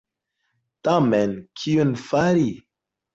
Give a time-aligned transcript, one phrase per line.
[0.87, 2.49] Tamen kion fari?